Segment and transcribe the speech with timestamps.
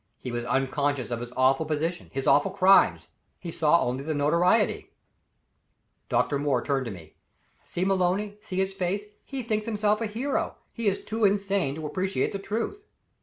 [0.17, 3.07] He was unconscious of his awful position, his awful crimes.
[3.37, 4.89] He saw only the notoriety.
[6.09, 6.39] Dr.
[6.39, 7.13] Moore turned to me.
[7.65, 11.85] "See Maloney see his face; he thinks himself a hero he is too insane to
[11.85, 12.83] appreciate the truth."